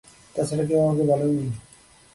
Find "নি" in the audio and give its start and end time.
1.37-1.45